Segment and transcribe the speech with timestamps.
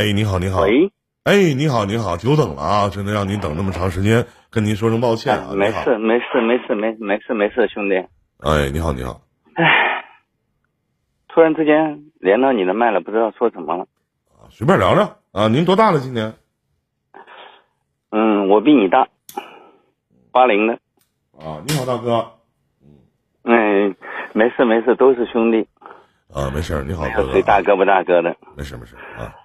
[0.00, 0.62] 哎，你好，你好。
[0.62, 0.90] 喂。
[1.24, 2.88] 哎，你好，你好，久等了啊！
[2.88, 5.52] 真的让您等那么长时间，跟您说声抱歉啊。
[5.54, 7.96] 没事，没事，没事，没没事，没事，兄弟。
[8.38, 9.20] 哎，你好，你好。
[9.52, 10.02] 哎，
[11.28, 13.82] 突然之间连到你的麦了，不知道说什么了。
[14.30, 15.48] 啊，随便聊聊啊。
[15.48, 16.00] 您多大了？
[16.00, 16.32] 今年？
[18.10, 19.06] 嗯，我比你大，
[20.32, 20.72] 八零的。
[21.38, 22.26] 啊，你好，大哥。
[23.44, 23.94] 嗯，
[24.32, 25.68] 没事，没事，都是兄弟。
[26.32, 27.32] 啊，没事，你好，哥哥。
[27.32, 28.34] 谁大哥不大哥的？
[28.56, 29.36] 没事，没事啊。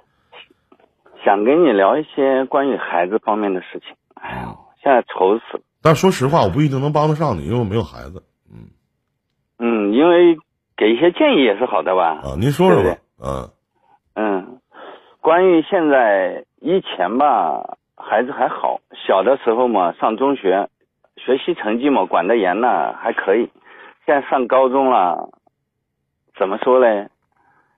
[1.26, 3.96] 想跟你聊一些关于孩子方面的事情。
[4.14, 5.64] 哎呦，现在愁死了。
[5.82, 8.24] 但说实话，我不一定能帮得上你，因为我没有孩子。
[8.48, 8.70] 嗯。
[9.58, 10.38] 嗯，因为
[10.78, 12.22] 给一些建议也是好的吧？
[12.24, 12.98] 啊，您说说吧。
[13.24, 13.50] 嗯。
[14.16, 14.60] 嗯，
[15.20, 20.70] 关于现在以前吧，孩子还好，小的时候嘛，上中学，
[21.18, 23.50] 学习成绩嘛，管得严呢，还可以。
[24.06, 25.30] 现在上高中了，
[26.38, 27.10] 怎么说嘞？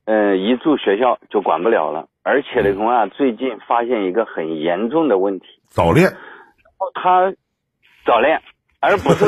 [0.06, 2.08] 嗯，一住学校就管不了了。
[2.28, 6.10] 而且的话，最近发现一个很严重的问题：早恋。
[6.94, 7.32] 他
[8.06, 8.42] 早恋，
[8.82, 9.26] 而不是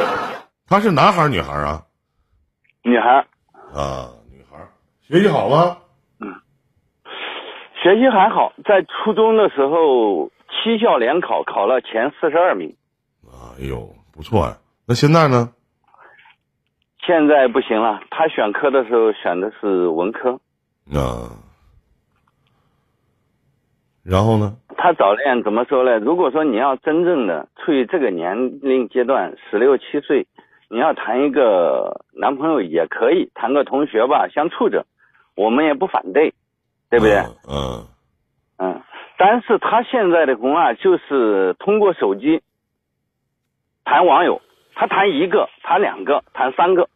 [0.68, 1.82] 他是男孩女孩啊？
[2.82, 3.24] 女孩。
[3.72, 4.58] 啊，女孩，
[5.00, 5.78] 学习好吗？
[6.20, 6.28] 嗯，
[7.82, 12.76] 学习还好，在初中的时候七校联考考了前四十二名。
[13.24, 14.58] 哎呦，不错呀！
[14.86, 15.54] 那现在呢？
[17.06, 20.38] 现在不行了，他选科的时候选的是文科。
[20.92, 21.45] 啊。
[24.08, 24.56] 然后呢？
[24.78, 25.98] 他早恋怎么说呢？
[25.98, 30.26] 如果说你要真正的处于这个年龄阶段，十六七岁，
[30.68, 34.86] 你要谈一个男朋友也可以，谈个同学吧，相处着，
[35.34, 36.32] 我们也不反对，
[36.88, 37.16] 对不对？
[37.48, 37.86] 嗯。
[38.58, 38.80] 嗯。
[39.18, 42.42] 但是他现在的话就是通过手机
[43.84, 44.40] 谈网友，
[44.74, 46.88] 他谈一个，谈两个，谈三个，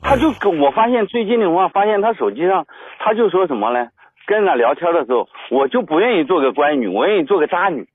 [0.00, 2.66] 他就我发现最近的话，发现他手机上
[2.98, 3.90] 他就说什么呢？
[4.26, 7.88] 跟人家聊天的时候，我就不愿意做个乖女，我愿意做个渣女。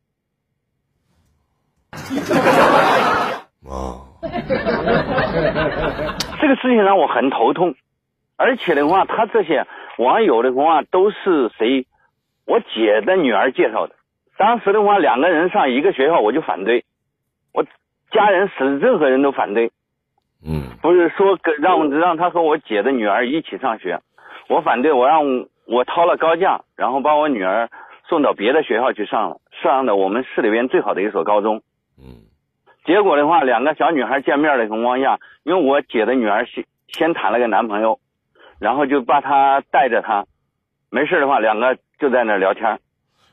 [3.68, 4.00] 啊，
[6.40, 7.76] 这个事情让我很头痛，
[8.38, 9.68] 而且的话，他这些
[9.98, 11.86] 网友的话都是谁？
[12.46, 13.96] 我姐的女儿介绍的。
[14.38, 16.86] 当时的话，两个人上一个学校，我就反对，
[17.54, 17.66] 我
[18.10, 19.70] 家人是任何人都反对。
[20.44, 24.00] 嗯，不是说跟让让他和我姐的女儿一起上学，
[24.48, 25.46] 我反对，我让。
[25.72, 27.70] 我掏了高价，然后把我女儿
[28.10, 31.62] 送到别的学校去上了，上的我们市里边最好的一所高中。
[31.98, 32.28] 嗯，
[32.84, 38.00] 结果的话，两个小女孩见面的情况下，因为我姐的女儿先先谈了个男朋友，
[38.60, 40.26] 然后就把她带着她，
[40.90, 42.78] 没事的话，两个就在那聊天。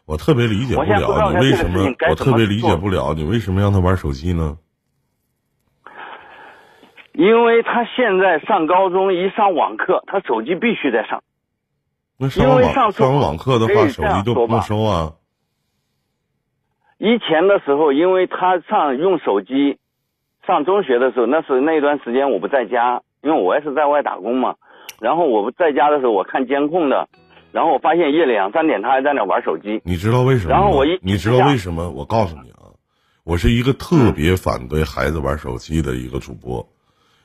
[0.06, 4.56] 我特别理解不了你为什么，我特别理解不了你为什么让她玩手机呢？
[7.14, 11.20] 因为她现在上高中，一上网课，她手机必须得上。
[12.20, 15.12] 那上网上网课的话，手机都不收啊。
[16.98, 19.78] 以前的时候，因为他上用手机，
[20.44, 24.56] 上中学的时候，那是那段时间我不在家，因为我也是在外打工嘛。
[24.98, 27.08] 然后我不在家的时候，我看监控的，
[27.52, 29.80] 然后我发现夜里两三点他还在那玩手机。
[29.84, 30.50] 你知道为什么？
[30.50, 31.88] 然后我一你知道为什么？
[31.90, 32.74] 我告诉你啊，
[33.22, 36.68] 我是一个特别反对孩子玩手机的一个主播，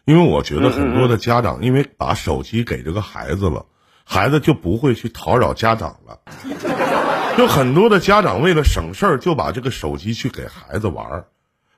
[0.05, 3.65] 因为我觉得很多的家长因为把手机给这个孩子了。
[4.05, 6.19] 孩子就不会去讨扰家长了，
[7.37, 11.25] 就很多的家长为了省事儿，就把这个手机去给孩子玩，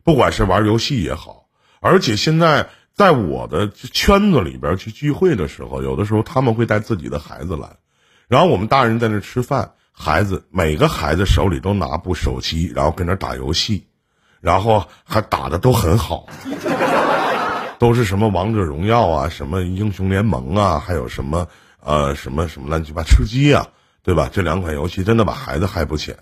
[0.04, 1.46] 不管是玩游戏也好，
[1.80, 7.70] 而且现在在我的圈子里边去聚会的时候，有的时候他们会带自己的孩子来，
[8.28, 13.88] 然后我们大人在那吃饭，孩子每个孩子手里都拿部手机，然后跟那打游戏，
[14.42, 16.28] 然后还打的都很好，
[17.78, 21.48] 都是什么王者荣耀啊，什么英雄联盟啊，还有什么。
[21.86, 23.68] 呃，什么什么乱七八吃鸡啊，
[24.02, 24.28] 对吧？
[24.34, 26.18] 这两款游戏真的把孩子害不浅。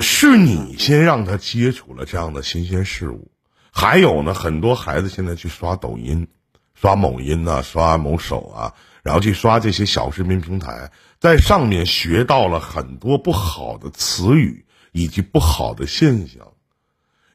[0.00, 3.30] 是你先让他接触了这样的新鲜事物，
[3.70, 6.28] 还有呢，很多孩子现在去刷抖音、
[6.74, 10.90] 刷某音呐、刷某手啊，然后去刷这些小视频平台，
[11.20, 16.48] 在上面学到了很多不好的词语以及不好的现象。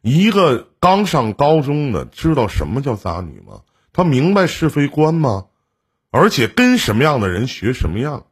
[0.02, 3.62] 一个刚上高中的，知道什么叫渣女吗？
[3.94, 5.46] 他明白是非观吗？
[6.12, 8.26] 而且跟什么样的人学什么样，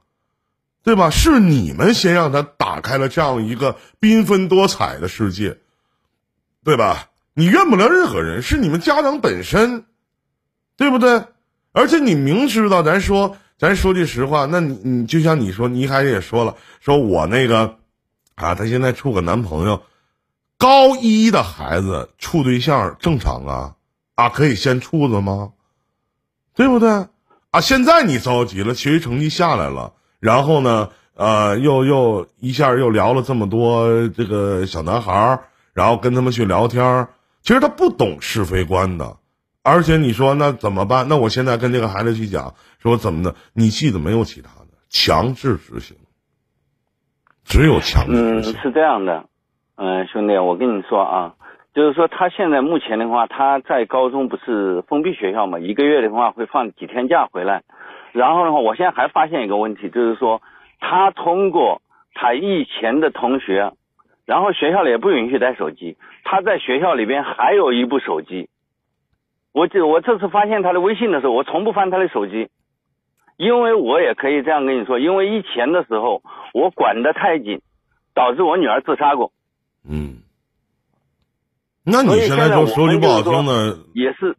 [0.84, 1.10] 对吧？
[1.10, 5.58] 是你们先让他打开了这样一个缤纷多彩的世界，
[6.64, 7.10] 对吧？
[7.34, 9.86] 你怨不了任何人，是你们家长本身，
[10.76, 11.24] 对不对？
[11.72, 17.78] 而且你明知道，咱说，咱说句实话，那你你就像你说，你一开始也说了，说我那个
[18.36, 19.84] 啊，他现在处个男朋友，
[20.58, 23.76] 高一的孩子处对象正常啊
[24.16, 25.54] 啊，可以先处着吗？
[26.56, 27.08] 对不对？
[27.52, 27.62] 啊！
[27.62, 35.44] 现在你着急了，学习成绩下来了，然后呢，呃，又又一下又聊了这么多这个小男孩儿，
[35.74, 37.10] 然后跟他们去聊天儿。
[37.42, 39.18] 其实他不懂是非观的，
[39.64, 41.08] 而且你说那怎么办？
[41.08, 43.34] 那我现在跟这个孩子去讲说怎么的？
[43.54, 45.98] 你记得没有其他的，强制执行，
[47.46, 48.62] 只有强制嗯，执行。
[48.62, 49.26] 是这样的，
[49.76, 51.34] 嗯，兄弟，我跟你说啊，
[51.74, 57.64] 就是说他现在目前的话，他在高中不是封闭学校嘛，一个月的话会放几天假回来。
[58.12, 60.42] 然后的话，我现在还发现一个问题，就是说
[60.80, 61.82] 他通过
[62.16, 63.72] 他以前的同学，
[64.26, 68.50] 然后学校里也不允许带手机，他在学校里边还有一部手机。
[69.54, 72.50] 我这我这次发现他的微信的时候，我从不翻他的手机，
[73.38, 76.22] 因为我也可以这样跟你说，因为以前的时候
[76.54, 77.62] 我管得太紧，
[78.14, 79.32] 导致我女儿自杀过，
[79.88, 80.18] 嗯，
[81.92, 84.38] 那你现在就说句不好听的，也是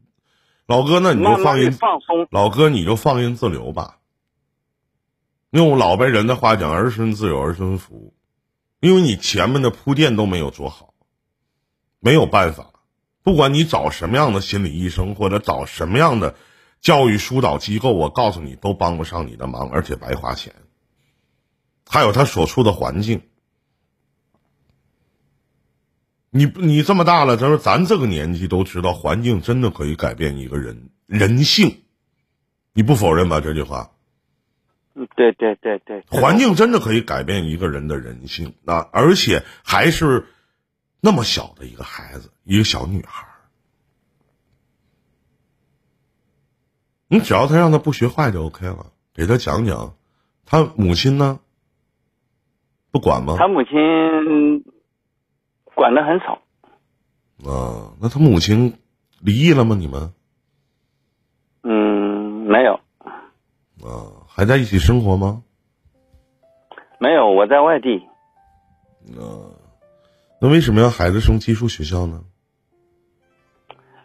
[0.66, 2.26] 老哥，那你就放音，放松。
[2.30, 3.98] 老哥你就放音自流吧。
[5.50, 8.14] 用老辈人的话讲，儿孙自有儿孙福，
[8.78, 10.94] 因为你前面的铺垫都没有做好，
[11.98, 12.66] 没有办法。
[13.22, 16.36] 不管你找什么样的心理医生，或者找什么样的
[16.80, 20.54] 教育疏导机构，我告诉你，都帮不上你的忙，而且白花钱。
[21.86, 23.22] 还有他所处的环境，
[26.30, 31.82] 你你这么大了，他说咱这个年纪都知道，环境真的可以改变一个人人性，
[32.72, 33.40] 你不否认吧？
[33.40, 33.90] 这句话，
[34.94, 40.26] 嗯对对对对，环境真的可以改变一个人的人性，那而且还是
[41.00, 43.34] 那么小的一个孩子，一个小女孩儿，
[47.08, 49.96] 你只要他让他不学坏就 OK 了，给他讲讲，
[50.46, 51.40] 他母亲呢，
[52.92, 53.34] 不管吗？
[53.36, 54.64] 他母亲
[55.80, 56.42] 管的很少，
[57.48, 58.74] 啊，那他母亲
[59.24, 59.74] 离异了吗？
[59.74, 60.12] 你们
[61.62, 62.74] 嗯，没有
[63.82, 65.42] 啊，还在一起生活吗？
[66.98, 68.02] 没有，我在外地，
[70.38, 72.24] 那为什么要孩子上寄宿学校呢？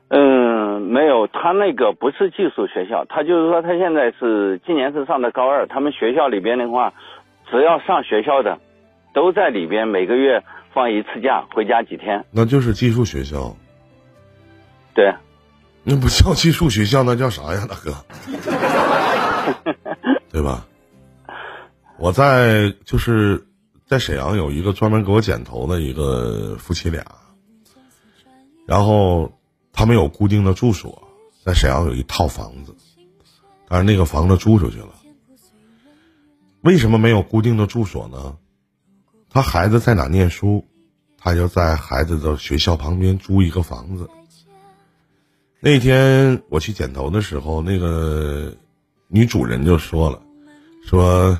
[0.08, 6.94] 嗯，没有，他那个不是寄宿学校，他就是说他现在是今年是上的高二，他们学校里边的话，
[7.52, 8.58] 只要上学校的，
[9.14, 10.42] 都在里边每个月
[10.76, 13.56] 放一次假，回家几天，那就是寄宿学校，
[14.94, 15.16] 对，
[15.84, 18.06] 那不叫寄宿学校，那叫啥呀，大哥？
[20.30, 20.68] 对吧？
[21.98, 23.48] 我在就是
[23.86, 27.06] 在沈阳有一个专门给我剪头的一个夫妻俩，
[28.66, 29.40] 然后
[29.72, 31.08] 他们有固定的住所，
[31.46, 32.76] 在沈阳有一套房子，
[33.70, 34.90] 但是那个房子租出去了。
[36.60, 38.36] 为什么没有固定的住所呢？
[39.36, 40.66] 他孩子在哪念书，
[41.18, 44.10] 他就在孩子的学校旁边租一个房子。
[45.60, 48.56] 那天我去剪头的时候，那个
[49.10, 50.22] 女主人就说了，
[50.86, 51.38] 说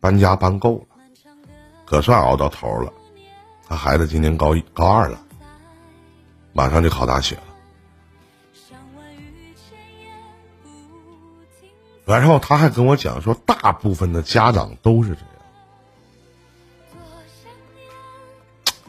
[0.00, 0.96] 搬家搬够了，
[1.84, 2.90] 可算熬到头了。
[3.68, 5.20] 他孩子今年高一高二了，
[6.54, 7.42] 马上就考大学了。
[12.06, 15.28] 然后他还跟我讲说，大部分的家长都是这样。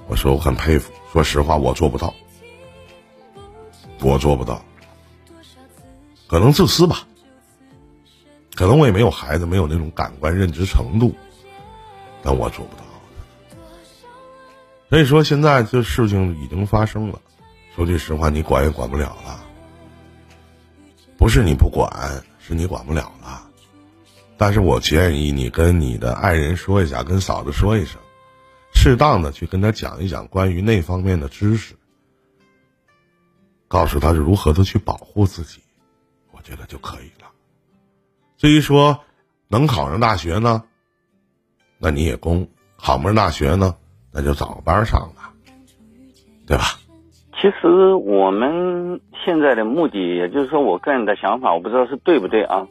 [0.08, 2.14] 我说我很佩服，说实话我做不到，
[4.00, 4.64] 我做不到，
[6.28, 7.06] 可能自私吧，
[8.56, 11.14] 可能我也没有孩子，没有那种感官认知程度，
[12.24, 12.84] 但我做不到。
[14.90, 17.20] 所以说现在这事情已经发生了，
[17.76, 19.44] 说句实话，你管也管不了了，
[21.18, 23.44] 不是你不管，是你管不了了。
[24.38, 28.00] 但是我建议你跟你的爱人说一下，跟嫂子说一声。
[28.80, 31.74] 适当的去跟他讲一讲关于那方面的知识，
[33.68, 35.62] 告诉他如何的去保护自己，
[36.32, 37.28] 我觉得就可以了。
[38.38, 39.00] 至于说
[39.48, 40.64] 能考上大学呢，
[41.80, 42.46] 那你也攻；
[42.78, 43.76] 考不上大学呢，
[44.14, 45.34] 那就找个班上吧，
[46.46, 46.64] 对吧？
[47.34, 52.68] 其实我们现在的目的，也就是说我个人的想法，我不知道是对不对啊。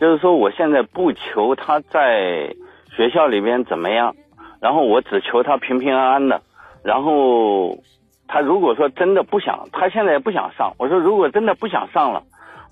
[0.00, 2.54] 就是说我现在不求他在
[2.96, 4.16] 学校里边怎么样。
[4.60, 6.42] 然后我只求他平平安安的，
[6.82, 7.78] 然后
[8.26, 10.74] 他如果说真的不想，他现在也不想上。
[10.78, 12.22] 我说如果真的不想上了，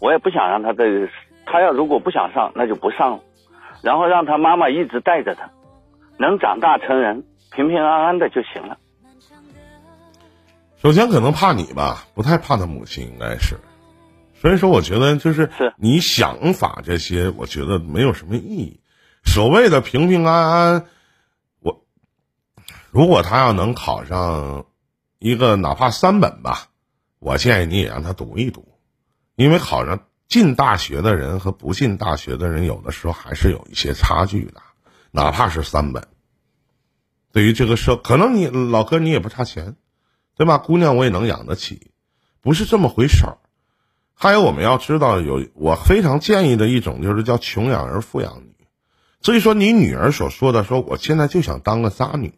[0.01, 1.09] 我也不想让他这，
[1.45, 3.21] 他要如果不想上，那就不上了，
[3.83, 5.51] 然后让他妈妈一直带着他，
[6.19, 7.25] 能长大成人，
[7.55, 8.79] 平平安安的就行了。
[10.77, 13.57] 首先可能怕你吧，不太怕他母亲，应该是。
[14.35, 18.81] 所以说，我觉得就是是你想法这些，我觉得没有什么意义。
[19.25, 20.85] 所谓的平平安安。
[22.93, 24.67] 如果他要能考上
[25.19, 26.69] 一个哪怕三本吧，
[27.21, 28.69] 我建议你也让他读一读，
[29.35, 34.61] 因为考上进大学的人和不进大学的人，有的时候还是有一些差距的，
[35.11, 36.07] 哪怕是三本。
[37.33, 39.77] 对于这个社，可能你老哥你也不差钱，
[40.37, 40.59] 对吧？
[40.59, 41.93] 姑娘我也能养得起，
[42.43, 43.39] 不是这么回事儿。
[44.13, 48.55] 还有我们要知道，有我非常建议的一种就是叫穷养儿，富养女。
[49.23, 52.35] 所以说，你女儿所说的说我现在就想当个渣女，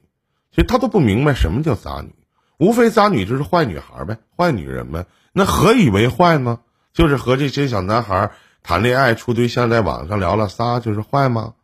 [0.55, 2.15] 其实他都不明白什么叫渣女，
[2.59, 5.07] 无非渣女就是坏女孩呗，坏女人呗。
[5.33, 6.61] 那何以为坏呢？
[6.93, 8.31] 就是和这些小男孩
[8.63, 11.55] 谈恋爱、处对象，在网上聊了仨，就是坏吗？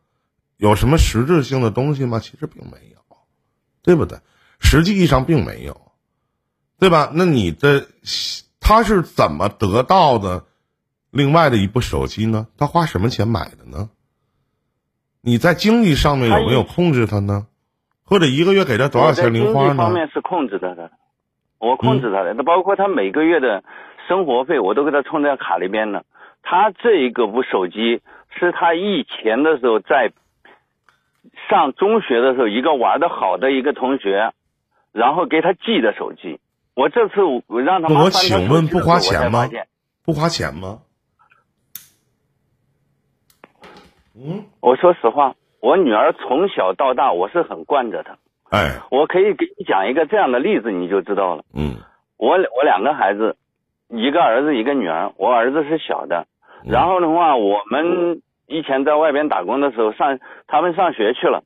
[0.57, 2.19] 有什么实质性的东西吗？
[2.19, 2.99] 其实并没有，
[3.83, 4.19] 对不对？
[4.59, 5.93] 实际上并没有，
[6.81, 7.13] 对吧？
[7.15, 7.87] 那你的
[8.59, 10.45] 他是怎么得到的
[11.11, 12.49] 另外的一部手机呢？
[12.59, 13.89] 他花什么钱买的呢？
[15.21, 17.47] 你在经济上面有没有控制他呢？
[18.11, 19.75] 或者一个月给他多少钱零花呢？
[19.77, 20.91] 方面是控制他的，
[21.59, 23.65] 我控制他的，那包括他每个月的。
[24.09, 26.05] 生活费我都给他充在卡里边了。
[26.43, 30.11] 他这一个部手机是他以前的时候在
[31.49, 34.33] 上中学的时候一个玩的好的一个同学，
[34.91, 36.41] 然后给他寄的手机。
[36.75, 39.49] 我这次我让他妈我请问不花钱吗？
[40.05, 40.81] 不花钱吗？
[44.17, 48.17] 嗯，我说实话，我女儿从小到大我是很惯着她。
[48.51, 51.45] 哎，我可以给你讲一个这样的例子，你就知道了。
[51.55, 51.77] 嗯，
[52.17, 53.37] 我我两个孩子。
[53.93, 56.25] 一个儿子一个女儿，我儿子是小的。
[56.65, 61.43] 然后的话，我们以前在外边打工的时候，上他们上学去了。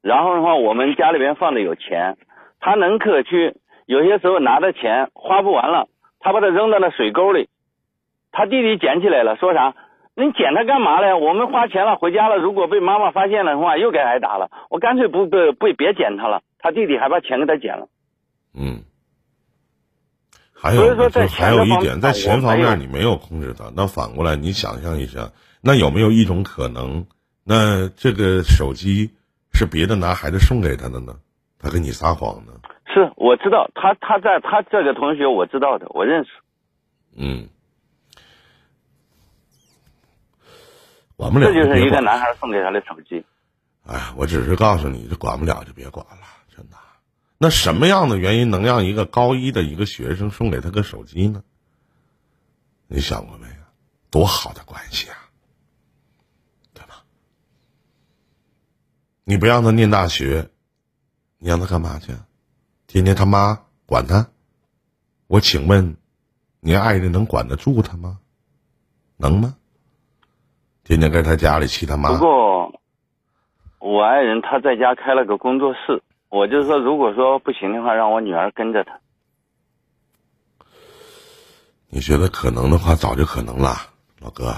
[0.00, 2.16] 然后的话，我们家里边放的有钱，
[2.60, 5.88] 他能可去，有些时候拿的钱花不完了，
[6.20, 7.48] 他把它扔到了水沟里。
[8.30, 9.74] 他弟弟捡起来了，说啥？
[10.16, 11.12] 你捡它干嘛嘞？
[11.14, 14.50] 我们花钱了，回家了，如果被妈妈发现了的话，又该挨打了。
[14.70, 16.42] 我干脆不不不别捡它了。
[16.58, 17.88] 他弟弟还把钱给他捡了。
[18.54, 18.84] 嗯。
[20.52, 25.30] 还有就还有一点，在钱方面你没有控制他，那反过来你想象一下，
[25.60, 27.04] 那有没有一种可能，
[27.44, 29.10] 那这个手机
[29.52, 31.16] 是别的男孩子送给他的呢？
[31.58, 32.52] 他跟你撒谎呢？
[32.86, 36.30] 是，我知道他他在他这个同学我知道的，我认识。
[37.14, 37.48] 嗯，
[41.16, 41.46] 管不了。
[41.46, 43.24] 这就是一个男孩送给他的手机。
[43.86, 46.22] 哎，我只是告诉你，这管不了就别管了，
[46.54, 46.76] 真的。
[47.38, 51.42] 那什么样的原因能让一个高一的一个学生送给他个手机呢？
[52.86, 53.54] 你想过没有？
[54.10, 55.16] 多好的关系啊，
[56.72, 57.04] 对吧？
[59.24, 60.48] 你不让他念大学，
[61.38, 62.14] 你让他干嘛去？
[62.86, 64.28] 天天他妈管他？
[65.26, 65.96] 我请问，
[66.60, 68.20] 你爱人能管得住他吗？
[69.16, 69.56] 能吗？
[70.84, 72.12] 天天在他家里气他妈。
[72.12, 72.80] 不过，
[73.78, 76.02] 我爱人他在家开了个工作室。
[76.28, 78.98] 我就是说，如果说不行的话，让我女儿跟着他。
[81.88, 83.76] 你觉得可能的话，早就可能了，
[84.20, 84.54] 老哥。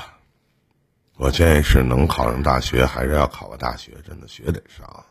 [1.16, 5.04] 我建议是能考上大学，还是要考个大学，真的学得上。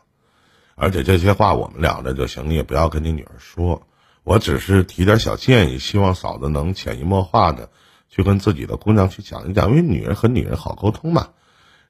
[0.74, 3.86] 而且这些话我们聊着就行，你也不要跟你女儿说。
[4.22, 7.70] 我只是提点小建议，希望嫂子能潜移默化的
[8.08, 11.30] 去跟自己的姑娘去讲一讲，因为女人和女人好沟通嘛。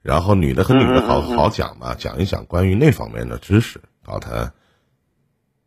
[0.02, 4.52] 然后女的和女的好好讲嘛，讲一讲关于那方面的知识，告她。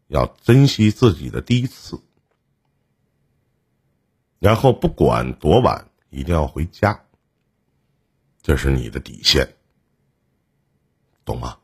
[0.08, 2.02] 要珍惜自己的第一次，
[4.40, 7.04] 然后不管多晚，一定要回家。
[8.42, 9.56] 这是你的底线，
[11.26, 11.58] 懂吗？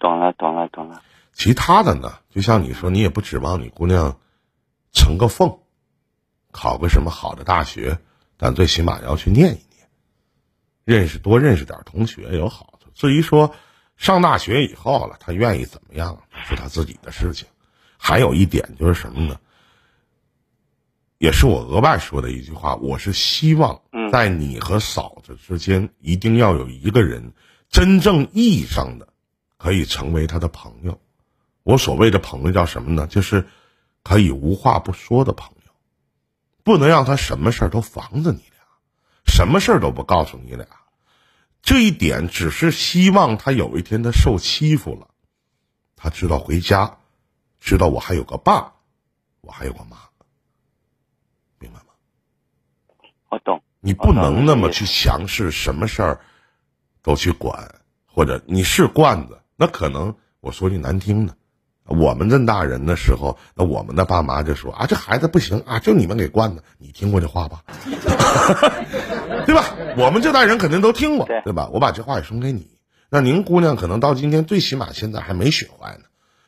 [0.00, 1.00] 懂了，懂了，懂了。
[1.32, 2.18] 其他的呢？
[2.30, 4.18] 就像你说，你也不指望你姑娘
[4.92, 5.60] 成个凤，
[6.50, 7.98] 考个什么好的大学，
[8.36, 9.88] 但最起码要去念一念，
[10.84, 12.90] 认识多认识点同学有好处。
[12.94, 13.54] 至于说。
[13.98, 17.48] 上大学以后了，他愿意怎么样是他自己的事情。
[17.96, 19.40] 还有一点就是什么呢？
[21.18, 27.32] 也是我额外说的一句话，我是希望在你和嫂子之间一定要有一个人
[27.68, 29.08] 真正意义上的
[29.56, 31.00] 可以成为他的朋友。
[31.64, 33.08] 我所谓的朋友叫什么呢？
[33.08, 33.48] 就是
[34.04, 35.57] 可以无话不说的朋友，
[36.68, 38.60] 不能让他什么事儿都防着你俩，
[39.24, 40.66] 什么事儿都不告诉你俩。
[41.62, 45.08] 这一点只是希望他有一天他受欺负了，
[45.96, 46.98] 他知道回家，
[47.58, 48.74] 知道我还有个爸，
[49.40, 49.96] 我还有个妈，
[51.58, 51.86] 明白吗？
[53.30, 53.62] 我懂。
[53.80, 56.20] 你不能那么去强势，什么事儿
[57.00, 61.37] 都去管，或者你是惯子，那可能我说句难听的。
[61.88, 66.62] 我们这大人的时候，那我们的爸妈就说啊，这孩子不行啊，就你们给惯的。
[66.78, 67.64] 你听过这话吧？
[69.46, 69.74] 对吧？
[69.96, 71.68] 我们这代人肯定都听过，对吧？
[71.72, 72.68] 我把这话也送给你。
[73.10, 76.04] 那您姑娘可能到今天最起码现在还没学坏呢，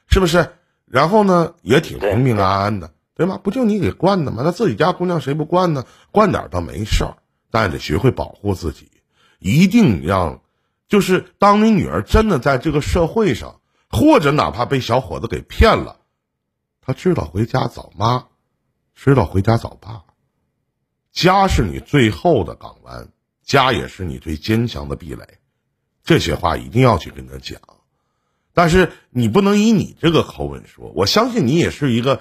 [0.07, 0.51] 是不是？
[0.85, 3.41] 然后呢，也挺平平安安的，对吗？
[3.43, 4.43] 不就你给惯的吗？
[4.45, 5.85] 那自己家姑娘谁不惯呢？
[6.11, 7.17] 惯点倒没事儿，
[7.51, 8.91] 但也得学会保护自己，
[9.39, 10.43] 一定让，
[10.89, 13.60] 就是当你女儿真的在这个社会上，
[13.91, 16.01] 或者哪怕被小伙子给骗了，
[16.81, 18.29] 他知道回家找妈，
[18.95, 20.05] 知道回家找爸，
[21.13, 23.09] 家是你最后的港湾，
[23.43, 25.27] 家也是你最坚强的壁垒，
[26.05, 27.61] 这些话一定要去跟他讲。
[28.53, 32.21] 但是你不能以你这个口吻说，我相信你也是一个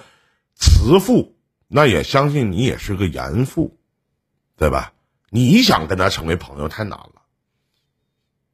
[0.55, 1.35] 慈父，
[1.67, 3.77] 那也相信你也是个严父，
[4.57, 4.93] 对吧？
[5.29, 7.18] 你想跟他成为朋友太难了，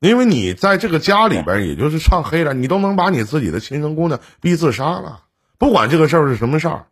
[0.05, 5.23] 因为你在这个家里边，也就是唱黑了，你都能把你自己的亲生姑娘逼自杀了，
[5.57, 6.85] 不管这个事儿是什么事儿，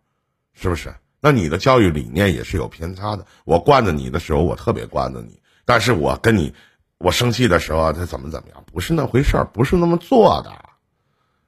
[0.54, 0.96] 是不是？
[1.22, 3.26] 那你的教育理念也是有偏差的。
[3.46, 6.54] 我惯着你的时候，我特别惯着你，但是我跟你，
[6.98, 10.52] 我生气的时候，他怎么怎么样，不是那回事儿，不是那么做的。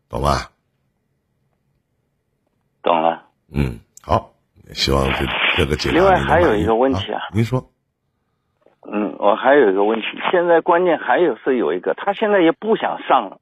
[0.07, 0.51] 懂吧？
[2.83, 3.25] 懂了。
[3.51, 4.33] 嗯，好，
[4.73, 5.25] 希望这
[5.57, 7.71] 这个解另外还有一个问题啊，您说。
[9.25, 13.39] 嗯，我还有一个问题，现在关键还有是有一个，他现在也不想上了。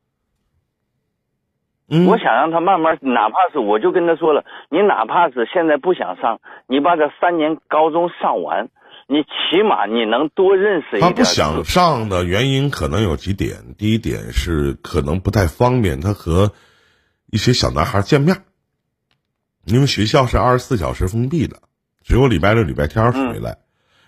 [1.90, 2.08] 嗯。
[2.08, 8.70] 我想让他慢慢，哪怕是我就跟他说了，你哪怕是现在不想上，你把这三年高中上完，
[9.08, 11.02] 你起码你能多认识一点。
[11.02, 16.54] 他不想上的原因可能有几点，第一点是可能不太方便他和
[17.30, 18.38] 一些小男孩见面，
[19.66, 21.58] 因为学校是二十四小时封闭的，
[22.04, 23.63] 只有礼拜六、礼拜天回来。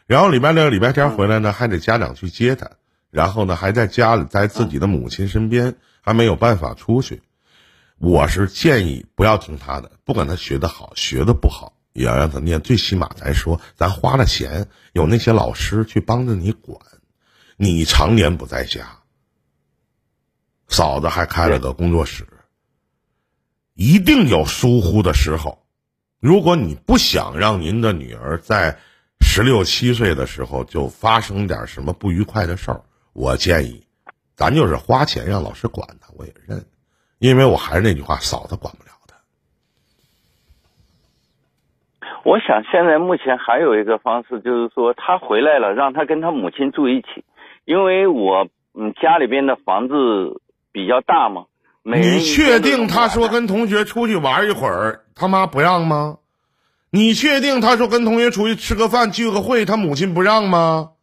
[0.08, 2.70] 然后礼拜六、礼拜天回来呢，还得家长去接他，
[3.10, 7.24] 然后呢还在家里，在自己的母亲身边，还没有办法出去。
[7.98, 12.62] 我是建议不要听他的，不管他学的好，学的不好，也要让他念。
[12.62, 16.80] 最起码咱说，咱花了钱，有那些老师去帮着你管。
[17.58, 19.00] 你常年不在家，
[20.68, 22.28] 嫂子还开了个工作室，
[23.74, 25.66] 一定有疏忽的时候。
[26.20, 28.78] 如果你不想让您的女儿在。
[29.20, 32.82] 十六七岁的时候就发生点什么不愉快的事儿，
[33.14, 33.86] 我建议，
[34.36, 36.66] 咱就是花钱让老师管他，我也认，
[37.20, 39.16] 因为我还是那句话，嫂子管不了他。
[42.24, 47.24] 我想现在目前还有一个方式，就是说他回来了，让他跟他母亲住一起，
[47.66, 51.46] 因为我嗯家里边的房子比较大嘛，
[51.84, 56.18] 你确定他说跟同学出去玩一会儿，他妈不让吗？
[56.96, 60.94] 你确定他说跟同学出去吃个饭聚个会，他母亲不让吗？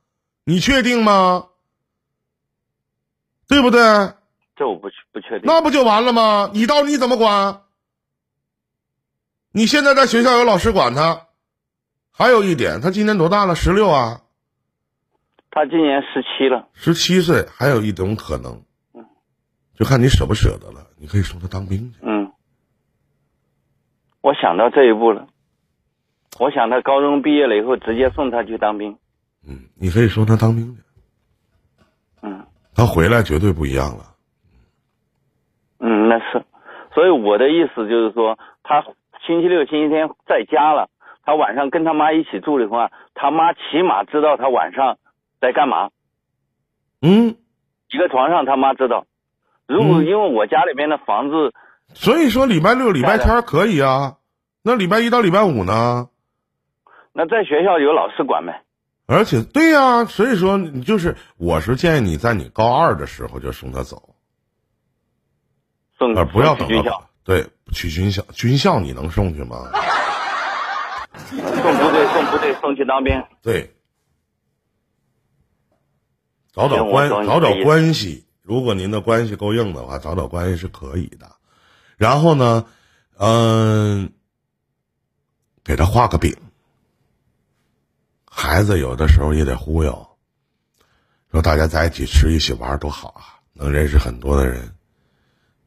[0.42, 1.48] 你确定吗？
[3.46, 3.78] 对不对？
[4.56, 5.42] 这我不不确定。
[5.44, 6.50] 那不就完了吗？
[6.54, 7.60] 你到底怎么管？
[9.52, 11.26] 你现在在学校有老师管他，
[12.10, 13.54] 还有一点，他今年多大了？
[13.54, 14.22] 十六啊。
[15.50, 16.70] 他今年十七了。
[16.72, 18.62] 十七岁，还有一种可能，
[19.78, 20.86] 就看你舍不舍得了。
[20.96, 21.98] 你可以送他当兵去。
[22.00, 22.32] 嗯，
[24.22, 25.28] 我想到这一步了。
[26.42, 28.98] 我想他高中毕业了以后，直接送他去当兵。
[29.46, 30.82] 嗯，你可以送他当兵去。
[32.22, 34.02] 嗯，他回来绝对不一样了。
[35.78, 36.44] 嗯，那是。
[36.92, 38.82] 所以我的意思就是说，他
[39.24, 40.90] 星期六、星期天在家了，
[41.24, 44.98] 他晚上跟他妈一起住的话，他妈起码知道他晚上
[45.40, 45.90] 在干嘛。
[47.02, 47.36] 嗯，
[47.92, 49.06] 一个床上，他妈知道。
[49.68, 51.52] 如果因为我家里边的房子，
[51.94, 54.16] 所以说礼拜六、礼拜天可以啊。
[54.64, 56.08] 那礼拜一到礼拜五呢？
[57.12, 58.64] 那在学校有老师管呗，
[59.06, 64.14] 而且对呀，所以说你就是，我是建议你在你高二的时候就送他走，
[65.98, 67.08] 送而不要等军校。
[67.22, 69.70] 对，去军校，军校你能送去吗？
[71.14, 73.22] 送部队，送部队，送去当兵。
[73.42, 73.74] 对，
[76.52, 78.26] 找找关，找找关系。
[78.42, 81.36] 如果您的关系够硬的话，找找关系是可以的。
[81.96, 82.66] 然后呢，
[83.18, 84.12] 嗯，
[85.62, 86.34] 给他画个饼。
[88.34, 90.08] 孩子有的时候也得忽悠，
[91.30, 94.74] 说大家在一起吃一起玩多好啊，能认识很多的人，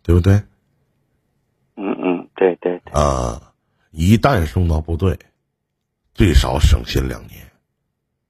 [0.01, 0.33] 对不对？
[1.75, 2.91] 嗯嗯，对对对。
[2.91, 3.53] 啊，
[3.91, 5.19] 一旦送到部队，
[6.15, 7.51] 最少省心两年，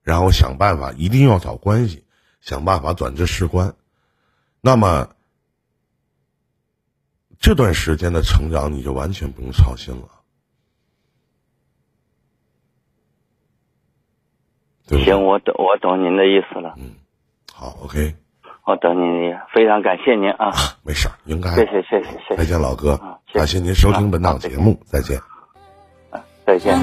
[0.02, 2.04] 然后想办法一定要找关系，
[2.42, 3.74] 想办法转至士官。
[4.60, 5.16] 那么
[7.38, 10.15] 这段时间的成长，你就完全不用操心了。
[14.88, 16.74] 行，我懂，我懂您的意思了。
[16.78, 16.94] 嗯，
[17.52, 18.14] 好，OK。
[18.64, 20.50] 我懂您的，非常感谢您啊。
[20.84, 21.54] 没事儿，应该。
[21.54, 22.36] 谢谢，谢谢，谢谢。
[22.36, 22.98] 再见，老哥。
[23.32, 25.20] 感谢您收听本档节目，再见。
[26.44, 26.76] 再见。